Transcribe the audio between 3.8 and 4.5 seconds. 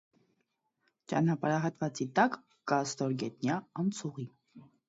անցուղի։